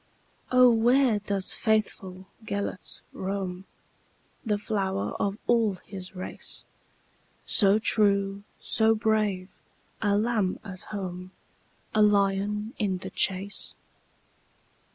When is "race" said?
6.15-6.65